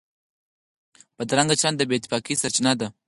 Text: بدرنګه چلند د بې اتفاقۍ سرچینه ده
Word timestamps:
بدرنګه 1.17 1.55
چلند 1.59 1.77
د 1.79 1.81
بې 1.89 1.95
اتفاقۍ 1.97 2.35
سرچینه 2.41 2.73
ده 2.79 2.87